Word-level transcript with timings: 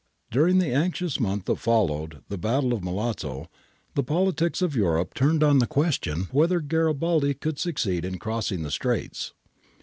During 0.31 0.57
the 0.57 0.73
anxious 0.73 1.19
month 1.19 1.45
that 1.45 1.59
followed 1.59 2.23
the 2.27 2.37
battle 2.39 2.73
of 2.73 2.81
Milazzo, 2.83 3.49
the 3.93 4.01
politics 4.01 4.59
of 4.63 4.75
Europe 4.75 5.13
turned 5.13 5.43
on 5.43 5.59
the 5.59 5.67
question 5.67 6.27
whether 6.31 6.59
Garibaldi 6.59 7.35
could 7.35 7.59
succeed 7.59 8.03
in 8.03 8.17
crossing 8.17 8.63
the 8.63 8.71
Straits. 8.71 9.33